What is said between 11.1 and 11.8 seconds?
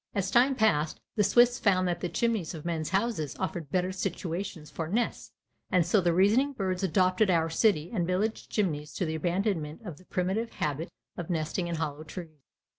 of nesting in